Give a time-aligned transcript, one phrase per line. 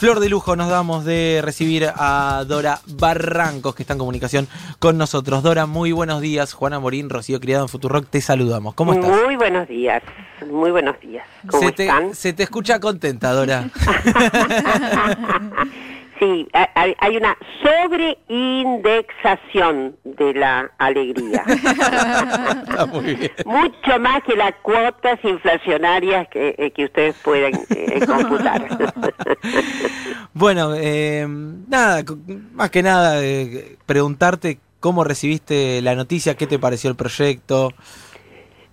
[0.00, 4.96] Flor de lujo nos damos de recibir a Dora Barrancos, que está en comunicación con
[4.96, 5.42] nosotros.
[5.42, 6.54] Dora, muy buenos días.
[6.54, 8.72] Juana Morín, Rocío Criado en Futurock, te saludamos.
[8.72, 9.10] ¿Cómo estás?
[9.10, 10.02] Muy buenos días,
[10.50, 11.26] muy buenos días.
[11.50, 12.14] ¿Cómo se te, están?
[12.14, 13.68] Se te escucha contenta, Dora.
[16.20, 21.42] Sí, hay una sobreindexación de la alegría.
[21.46, 23.32] Está muy bien.
[23.46, 28.68] Mucho más que las cuotas inflacionarias que, eh, que ustedes pueden eh, computar.
[30.34, 32.04] Bueno, eh, nada,
[32.52, 37.72] más que nada, eh, preguntarte cómo recibiste la noticia, qué te pareció el proyecto.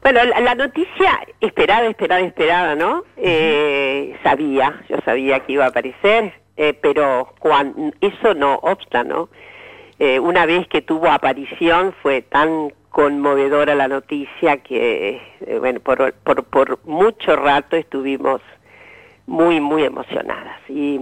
[0.02, 3.04] Bueno, la, la noticia esperada, esperada, esperada, ¿no?
[3.18, 7.34] Eh, sabía, yo sabía que iba a aparecer, eh, pero
[8.02, 9.30] eso no obsta, ¿no?
[10.00, 16.14] Eh, una vez que tuvo aparición fue tan conmovedora la noticia que, eh, bueno, por,
[16.14, 18.42] por, por mucho rato estuvimos
[19.28, 20.60] muy, muy emocionadas.
[20.68, 21.00] Y,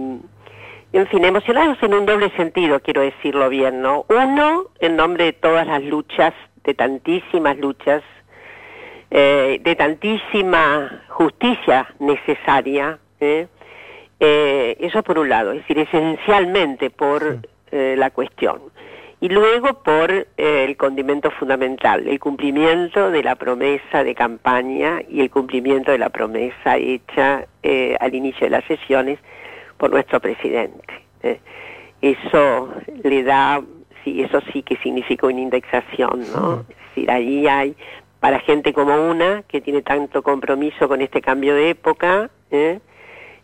[0.92, 4.06] en fin, emocionados en un doble sentido, quiero decirlo bien, ¿no?
[4.08, 6.32] Uno, en nombre de todas las luchas,
[6.64, 8.02] de tantísimas luchas,
[9.10, 13.46] eh, de tantísima justicia necesaria, ¿eh?
[14.20, 18.60] Eh, eso por un lado, es decir, esencialmente por eh, la cuestión.
[19.18, 25.20] Y luego por eh, el condimento fundamental, el cumplimiento de la promesa de campaña y
[25.20, 29.18] el cumplimiento de la promesa hecha eh, al inicio de las sesiones
[29.78, 30.84] por nuestro presidente.
[31.22, 31.40] ¿eh?
[32.02, 33.62] Eso le da,
[34.04, 36.66] sí, eso sí que significa una indexación, ¿no?
[36.68, 37.74] Es decir, ahí hay,
[38.20, 42.80] para gente como una, que tiene tanto compromiso con este cambio de época, ¿eh?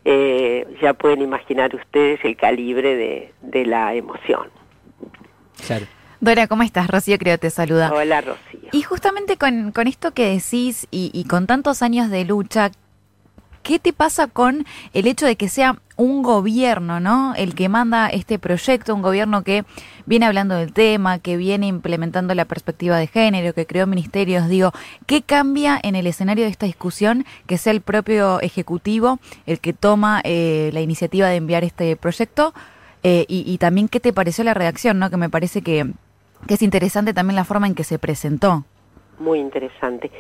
[0.04, 4.48] Eh, ya pueden imaginar ustedes el calibre de, de la emoción.
[5.66, 5.86] Claro.
[6.20, 6.88] Dora, ¿cómo estás?
[6.88, 7.92] Rocío creo te saluda.
[7.92, 8.68] Hola, Rocío.
[8.72, 12.70] Y justamente con, con esto que decís y, y con tantos años de lucha,
[13.62, 17.34] ¿qué te pasa con el hecho de que sea un gobierno, ¿no?
[17.36, 19.64] El que manda este proyecto, un gobierno que
[20.06, 24.72] viene hablando del tema, que viene implementando la perspectiva de género, que creó ministerios, digo,
[25.06, 29.72] ¿qué cambia en el escenario de esta discusión que sea el propio Ejecutivo el que
[29.72, 32.54] toma eh, la iniciativa de enviar este proyecto?
[33.04, 35.10] Eh, y, también, ¿qué te pareció la redacción, no?
[35.10, 35.92] Que me parece que
[36.46, 38.64] es interesante también la forma en que se presentó.
[39.18, 40.10] Muy interesante.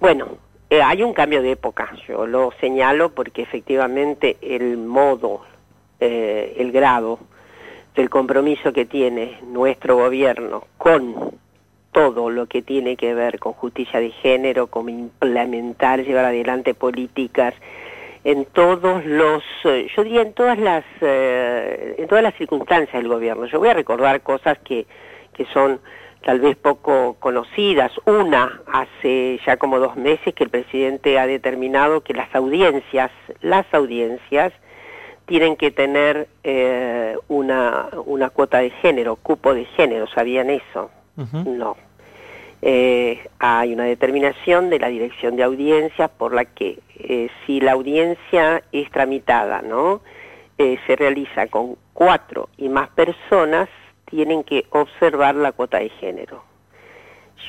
[0.00, 0.38] Bueno,
[0.70, 5.42] eh, hay un cambio de época, yo lo señalo porque efectivamente el modo,
[5.98, 7.18] eh, el grado
[7.94, 11.38] del compromiso que tiene nuestro gobierno con
[11.92, 17.52] todo lo que tiene que ver con justicia de género, como implementar, llevar adelante políticas
[18.22, 23.08] en todos los, eh, yo diría en todas las, eh, en todas las circunstancias del
[23.08, 23.46] gobierno.
[23.46, 24.86] Yo voy a recordar cosas que,
[25.34, 25.80] que son
[26.24, 27.92] tal vez poco conocidas.
[28.04, 33.10] Una, hace ya como dos meses que el presidente ha determinado que las audiencias,
[33.40, 34.52] las audiencias,
[35.26, 40.90] tienen que tener eh, una, una cuota de género, cupo de género, ¿sabían eso?
[41.44, 41.76] No.
[42.62, 47.72] Eh, hay una determinación de la Dirección de Audiencias por la que eh, si la
[47.72, 50.02] audiencia es tramitada, ¿no?
[50.58, 53.68] Eh, se realiza con cuatro y más personas,
[54.10, 56.42] tienen que observar la cuota de género.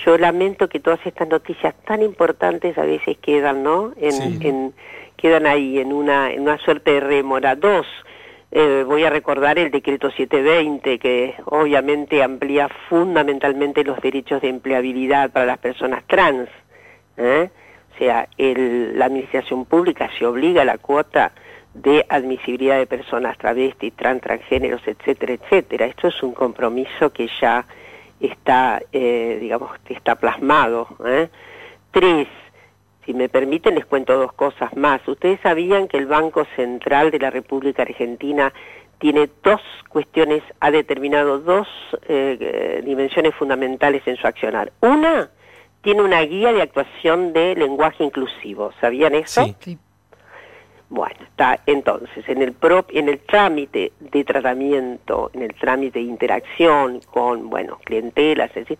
[0.05, 3.91] Yo lamento que todas estas noticias tan importantes a veces quedan, ¿no?
[3.97, 4.39] En, Sí.
[4.47, 4.73] en-
[5.17, 7.55] quedan ahí en una, en una suerte de rémora.
[7.55, 7.85] Dos,
[8.51, 15.29] eh, voy a recordar el decreto 720 que obviamente amplía fundamentalmente los derechos de empleabilidad
[15.31, 16.49] para las personas trans.
[17.17, 17.49] ¿eh?
[17.93, 21.33] O sea, el- la administración pública se obliga a la cuota
[21.73, 25.85] de admisibilidad de personas travestis, trans, transgéneros, etcétera, etcétera.
[25.85, 27.65] Esto es un compromiso que ya
[28.19, 30.87] está, eh, digamos, está plasmado.
[31.05, 31.29] ¿eh?
[31.91, 32.27] Tres,
[33.05, 35.05] si me permiten, les cuento dos cosas más.
[35.07, 38.53] Ustedes sabían que el Banco Central de la República Argentina
[38.99, 41.67] tiene dos cuestiones, ha determinado dos
[42.07, 44.71] eh, dimensiones fundamentales en su accionar.
[44.81, 45.31] Una,
[45.81, 48.71] tiene una guía de actuación de lenguaje inclusivo.
[48.79, 49.43] ¿Sabían eso?
[49.59, 49.77] Sí.
[50.93, 56.05] Bueno, está entonces en el prop- en el trámite de tratamiento, en el trámite de
[56.05, 58.77] interacción con, bueno, clientelas, es decir,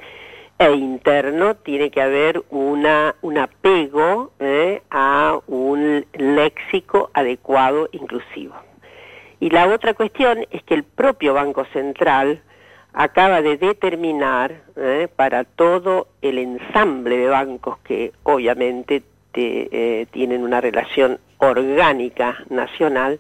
[0.59, 8.56] e interno tiene que haber una un apego eh, a un léxico adecuado inclusivo.
[9.39, 12.41] Y la otra cuestión es que el propio Banco Central
[12.91, 19.01] acaba de determinar eh, para todo el ensamble de bancos que obviamente
[19.31, 19.69] te-
[20.01, 23.19] eh, tienen una relación orgánica nacional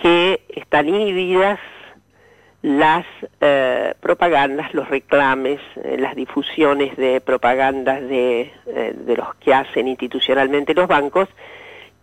[0.00, 1.58] que están inhibidas
[2.62, 3.04] las
[3.40, 9.88] eh, propagandas, los reclames, eh, las difusiones de propagandas de, eh, de los que hacen
[9.88, 11.28] institucionalmente los bancos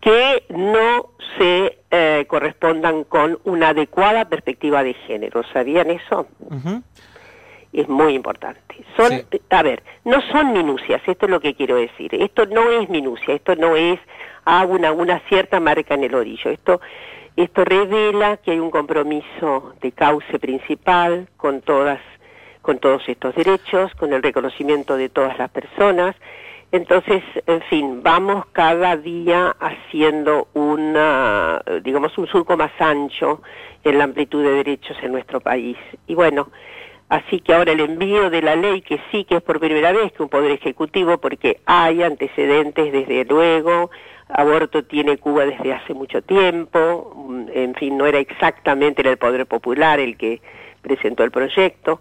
[0.01, 5.43] que no se eh, correspondan con una adecuada perspectiva de género.
[5.51, 6.27] ¿Sabían eso?
[7.71, 8.83] Es muy importante.
[8.97, 9.11] Son,
[9.49, 12.15] a ver, no son minucias, esto es lo que quiero decir.
[12.15, 13.99] Esto no es minucia, esto no es
[14.67, 16.51] una, una cierta marca en el orillo.
[16.51, 16.81] Esto,
[17.35, 21.99] esto revela que hay un compromiso de cauce principal con todas
[22.61, 26.15] con todos estos derechos, con el reconocimiento de todas las personas.
[26.71, 33.41] Entonces, en fin, vamos cada día haciendo una, digamos, un surco más ancho
[33.83, 35.77] en la amplitud de derechos en nuestro país.
[36.05, 36.49] Y bueno,
[37.09, 40.11] Así que ahora el envío de la ley, que sí que es por primera vez
[40.13, 43.89] que un Poder Ejecutivo, porque hay antecedentes desde luego,
[44.29, 49.45] aborto tiene Cuba desde hace mucho tiempo, mm, en fin, no era exactamente el Poder
[49.45, 50.41] Popular el que
[50.81, 51.99] presentó el proyecto.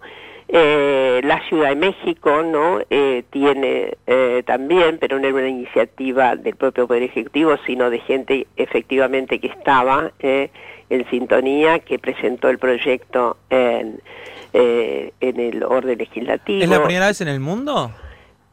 [0.51, 6.35] Eh, la Ciudad de México no eh, tiene eh, también, pero no era una iniciativa
[6.35, 12.57] del propio Poder Ejecutivo, sino de gente efectivamente que estaba en sintonía, que presentó el
[12.57, 14.01] proyecto en,
[14.53, 16.63] en el orden legislativo.
[16.63, 17.91] ¿Es la primera vez en el mundo?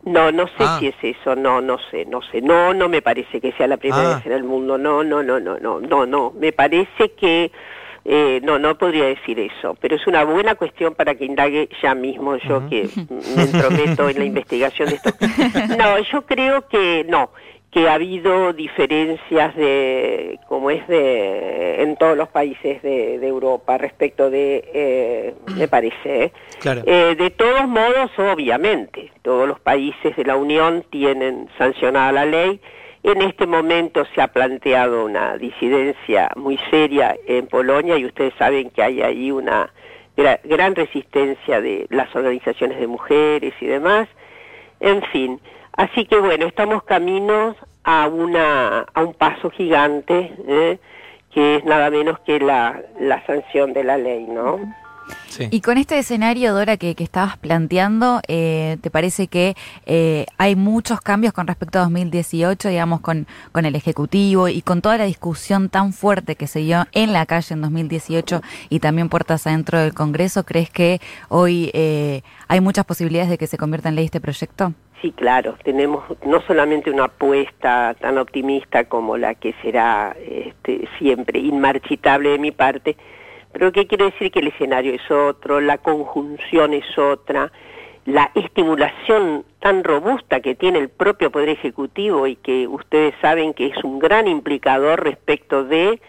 [0.07, 0.77] No, no sé ah.
[0.79, 3.77] si es eso, no, no sé, no sé, no, no me parece que sea la
[3.77, 4.15] primera ah.
[4.17, 7.51] vez en el mundo, no, no, no, no, no, no, no, me parece que
[8.05, 11.97] eh, no, no podría decir eso, pero es una buena cuestión para que indague ya
[11.97, 12.89] mismo yo que
[13.37, 15.11] me entrometo en la investigación de esto.
[15.77, 17.31] No, yo creo que no,
[17.71, 24.31] que ha habido diferencias de, como es de, en todos los países de, Europa respecto
[24.31, 26.33] de, eh, me parece, ¿eh?
[26.65, 32.61] eh, de todos modos, obviamente, todos los países de la Unión tienen sancionada la ley,
[33.03, 38.71] en este momento se ha planteado una disidencia muy seria en Polonia y ustedes saben
[38.71, 39.73] que hay ahí una
[40.17, 44.09] gran resistencia de las organizaciones de mujeres y demás.
[44.81, 45.41] En fin,
[45.77, 50.79] así que bueno, estamos caminos a, una, a un paso gigante, ¿eh?
[51.33, 54.59] que es nada menos que la, la sanción de la ley, ¿no?
[55.51, 60.57] Y con este escenario, Dora, que, que estabas planteando, eh, ¿te parece que eh, hay
[60.57, 65.05] muchos cambios con respecto a 2018, digamos, con, con el Ejecutivo y con toda la
[65.05, 68.41] discusión tan fuerte que se dio en la calle en 2018
[68.71, 70.45] y también puertas adentro del Congreso?
[70.45, 74.73] ¿Crees que hoy eh, hay muchas posibilidades de que se convierta en ley este proyecto?
[75.03, 81.39] Sí, claro, tenemos no solamente una apuesta tan optimista como la que será este, siempre
[81.39, 82.97] inmarchitable de mi parte,
[83.53, 84.31] pero ¿qué quiero decir?
[84.31, 87.53] Que el escenario es otro, la conjunción es otra,
[88.07, 93.67] la estimulación tan robusta que tiene el propio Poder Ejecutivo y que ustedes saben que
[93.67, 96.01] es un gran implicador respecto de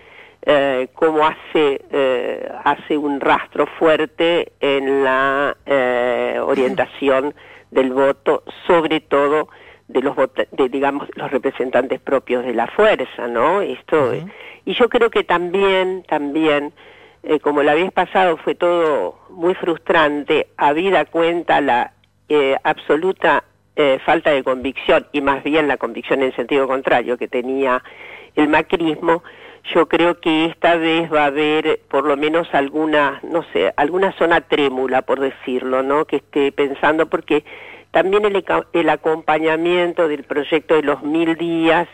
[0.44, 7.34] eh, cómo hace, eh, hace un rastro fuerte en la eh, orientación
[7.72, 9.50] del voto, sobre todo
[9.88, 13.62] de los de, digamos los representantes propios de la fuerza, ¿no?
[13.62, 14.14] Esto
[14.66, 16.74] y yo creo que también también
[17.24, 21.94] eh, como la vez pasado fue todo muy frustrante, habida cuenta la
[22.30, 23.44] eh, absoluta
[23.76, 27.84] eh, falta de convicción y más bien la convicción en sentido contrario que tenía
[28.36, 29.24] el macrismo,
[29.74, 34.12] yo creo que esta vez va a haber por lo menos alguna, no sé, alguna
[34.14, 36.06] zona trémula, por decirlo, ¿no?
[36.06, 37.44] Que esté pensando, porque
[37.92, 38.44] también el,
[38.74, 41.88] el acompañamiento del proyecto de los mil días,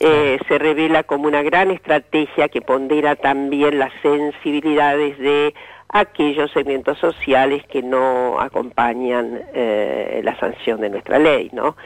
[0.00, 5.54] eh, se revela como una gran estrategia que pondera también las sensibilidades de
[5.88, 11.76] aquellos segmentos sociales que no acompañan eh, la sanción de nuestra ley, ¿no?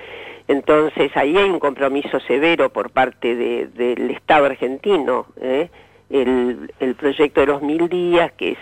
[0.49, 5.69] Entonces ahí hay un compromiso severo por parte del Estado argentino, ¿eh?
[6.11, 8.59] el, el proyecto de los mil días, que es,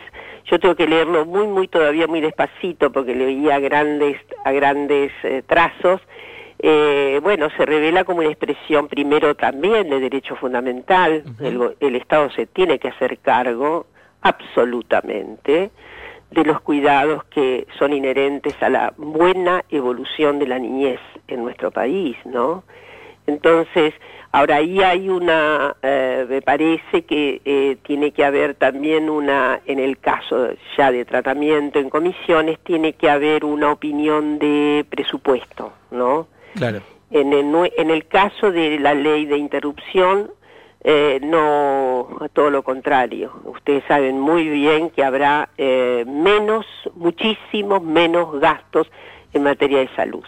[0.50, 5.12] yo tengo que leerlo muy, muy todavía muy despacito porque leía grandes, a grandes
[5.47, 6.00] trazos,
[6.59, 11.23] eh, bueno, se revela como una expresión primero también de derecho fundamental.
[11.40, 13.87] el, Estado se tiene que hacer cargo
[14.23, 15.71] absolutamente
[16.30, 21.71] de los cuidados que son inherentes a la buena evolución de la niñez en nuestro
[21.71, 22.64] país, ¿no?
[23.26, 23.95] Entonces,
[24.33, 29.78] ahora ahí hay una, eh, me parece que eh, tiene que haber también una, en
[29.78, 36.28] el caso ya de tratamiento en comisiones, tiene que haber una opinión de presupuesto, ¿no?
[36.54, 36.80] Claro.
[37.11, 40.30] En el, en el caso de la ley de interrupción,
[40.88, 43.33] eh, no, todo lo contrario.
[43.43, 46.64] Ustedes saben muy bien que habrá eh, menos,
[46.95, 48.88] muchísimos menos gastos
[49.33, 50.23] en materia de salud.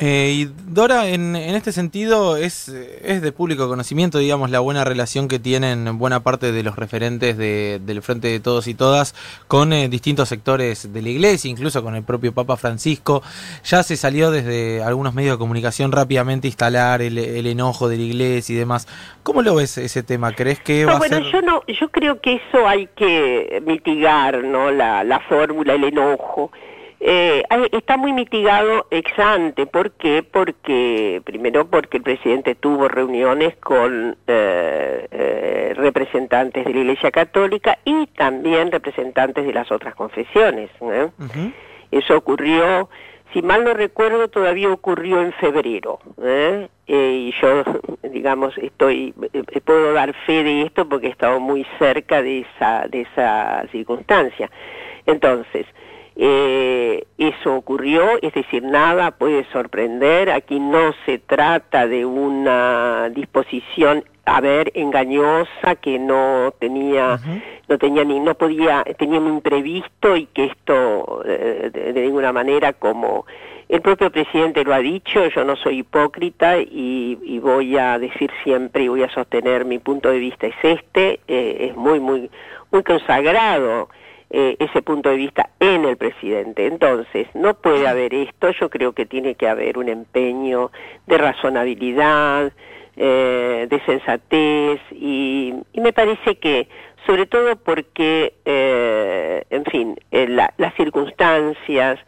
[0.00, 4.84] Eh, y Dora, en, en, este sentido, es, es de público conocimiento, digamos, la buena
[4.84, 9.16] relación que tienen buena parte de los referentes de, del Frente de Todos y Todas
[9.48, 13.24] con eh, distintos sectores de la Iglesia, incluso con el propio Papa Francisco.
[13.64, 18.02] Ya se salió desde algunos medios de comunicación rápidamente instalar el, el enojo de la
[18.04, 18.86] Iglesia y demás.
[19.24, 20.30] ¿Cómo lo ves ese tema?
[20.32, 21.32] ¿Crees que no, va bueno, a ser...?
[21.32, 24.70] yo no, yo creo que eso hay que mitigar, ¿no?
[24.70, 26.52] La, la fórmula, el enojo.
[27.00, 29.66] Eh, está muy mitigado ex ante.
[29.66, 30.24] ¿Por qué?
[30.24, 37.78] Porque, primero, porque el presidente tuvo reuniones con eh, eh, representantes de la Iglesia Católica
[37.84, 40.70] y también representantes de las otras confesiones.
[40.80, 41.52] Uh -huh.
[41.92, 42.88] Eso ocurrió,
[43.32, 46.00] si mal no recuerdo, todavía ocurrió en febrero.
[46.88, 47.62] y yo,
[48.02, 49.14] digamos, estoy,
[49.64, 54.50] puedo dar fe de esto porque he estado muy cerca de esa, de esa circunstancia.
[55.06, 55.66] Entonces,
[56.20, 64.02] eh, eso ocurrió, es decir, nada puede sorprender, aquí no se trata de una disposición
[64.24, 67.42] a ver engañosa que no tenía uh -huh.
[67.68, 72.32] no tenía ni no podía tenía un imprevisto y que esto eh, de, de, ninguna
[72.32, 73.24] manera como
[73.68, 78.30] el propio presidente lo ha dicho yo no soy hipócrita y, y voy a decir
[78.44, 82.30] siempre y voy a sostener mi punto de vista es este eh, es muy muy
[82.70, 83.88] muy consagrado
[84.30, 86.66] eh, ese punto de vista en el presidente.
[86.66, 90.70] Entonces, no puede haber esto, yo creo que tiene que haber un empeño
[91.06, 92.52] de razonabilidad,
[92.96, 96.68] eh, de sensatez, y, y, me parece que,
[97.06, 101.98] sobre todo porque, eh, en fin, la, las circunstancias,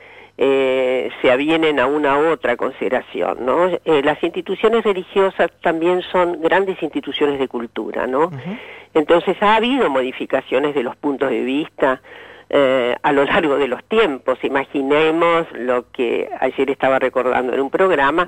[0.42, 3.66] eh, se avienen a una otra consideración, ¿no?
[3.66, 8.20] Eh, las instituciones religiosas también son grandes instituciones de cultura, ¿no?
[8.20, 8.58] Uh -huh.
[8.94, 12.00] Entonces ha habido modificaciones de los puntos de vista
[12.48, 14.42] eh, a lo largo de los tiempos.
[14.42, 18.26] Imaginemos lo que ayer estaba recordando en un programa,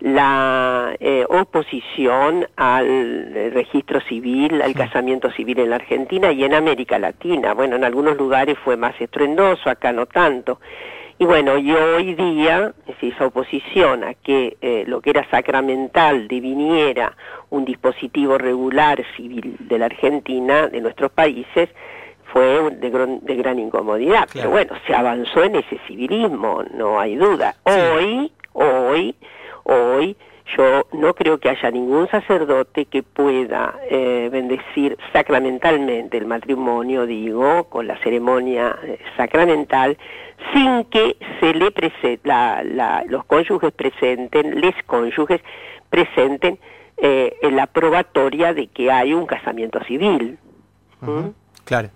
[0.00, 6.98] la eh, oposición al registro civil, al casamiento civil en la Argentina y en América
[6.98, 7.54] Latina.
[7.54, 10.58] Bueno, en algunos lugares fue más estruendoso, acá no tanto.
[11.22, 17.16] Y bueno, y hoy día, esa oposición a que eh, lo que era sacramental deviniera
[17.48, 21.68] un dispositivo regular civil de la Argentina, de nuestros países,
[22.32, 24.28] fue de, gran, de gran incomodidad.
[24.30, 24.32] Claro.
[24.32, 27.54] Pero bueno, se avanzó en ese civilismo, no hay duda.
[27.62, 29.14] Hoy, hoy,
[29.62, 30.16] hoy,
[30.56, 37.64] yo no creo que haya ningún sacerdote que pueda eh, bendecir sacramentalmente el matrimonio, digo,
[37.64, 39.96] con la ceremonia eh, sacramental,
[40.52, 45.40] sin que se le presente, la, la, los cónyuges presenten, les cónyuges
[45.90, 46.58] presenten
[46.96, 50.38] eh, la probatoria de que hay un casamiento civil.
[51.00, 51.22] Uh -huh.
[51.22, 51.41] ¿Mm?
[51.64, 51.90] Claro.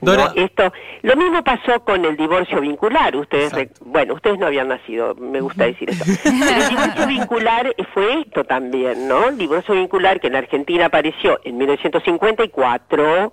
[0.00, 0.32] Dora...
[0.34, 0.72] No, esto,
[1.02, 3.16] lo mismo pasó con el divorcio vincular.
[3.16, 3.84] Ustedes, Exacto.
[3.84, 6.04] bueno, ustedes no habían nacido, me gusta decir eso.
[6.22, 9.28] Pero el divorcio vincular fue esto también, ¿no?
[9.28, 13.32] El divorcio vincular que en Argentina apareció en 1954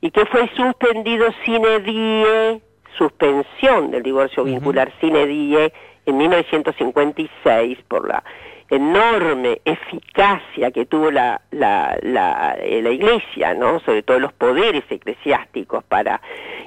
[0.00, 2.62] y que fue suspendido sine die,
[2.96, 5.00] suspensión del divorcio vincular uh -huh.
[5.00, 5.72] sine die
[6.06, 8.22] en 1956 por la
[8.70, 13.80] enorme eficacia que tuvo la, la, la, eh, la, Iglesia, ¿no?
[13.80, 16.20] sobre todo los poderes eclesiásticos, para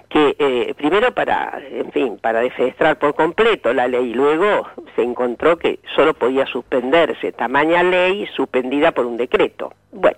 [0.09, 5.57] que, eh, primero para, en fin, para defenestrar por completo la ley, luego se encontró
[5.57, 9.73] que solo podía suspenderse tamaña ley suspendida por un decreto.
[9.91, 10.17] Bueno,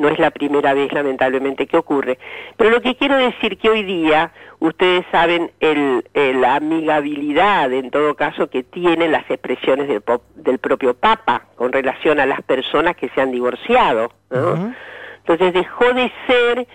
[0.00, 2.18] no es la primera vez lamentablemente que ocurre.
[2.56, 7.90] Pero lo que quiero decir que hoy día ustedes saben el, el, la amigabilidad en
[7.90, 10.02] todo caso que tienen las expresiones del,
[10.36, 14.10] del, propio Papa con relación a las personas que se han divorciado.
[14.30, 14.38] ¿no?
[14.38, 14.76] Uh -huh.
[15.18, 16.66] Entonces dejó de ser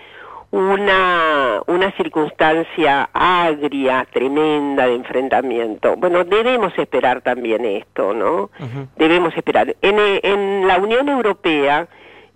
[0.52, 5.96] una, una circunstancia agria, tremenda de enfrentamiento.
[5.96, 8.34] Bueno, debemos esperar también esto, ¿no?
[8.34, 8.86] Uh -huh.
[8.96, 9.74] Debemos esperar.
[9.82, 11.88] En, en la Unión Europea,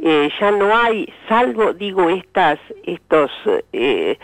[0.03, 3.31] eh, ya no hay, salvo, digo, estas, estos,
[3.73, 4.19] eh,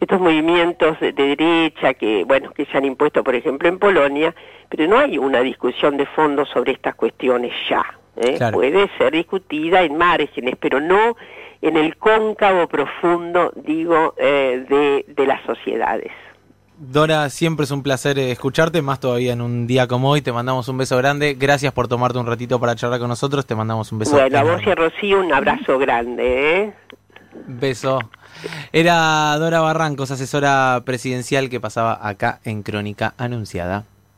[0.00, 4.34] estos movimientos de, de, derecha que, bueno, que se han impuesto, por ejemplo, en Polonia,
[4.68, 7.84] pero no hay una discusión de fondo sobre estas cuestiones ya.
[8.16, 8.34] ¿eh?
[8.36, 8.54] Claro.
[8.58, 11.16] Puede ser discutida en márgenes, pero no
[11.62, 16.12] en el cóncavo profundo, digo, eh, de, de las sociedades.
[16.78, 20.20] Dora, siempre es un placer eh, escucharte, más todavía en un día como hoy.
[20.20, 21.34] Te mandamos un beso grande.
[21.34, 23.46] Gracias por tomarte un ratito para charlar con nosotros.
[23.46, 24.12] Te mandamos un beso.
[24.12, 26.64] Bueno, a vos y a Rocío un abrazo grande.
[26.64, 26.74] ¿eh?
[27.46, 27.98] Beso.
[28.72, 33.84] Era Dora Barrancos, asesora presidencial que pasaba acá en Crónica Anunciada.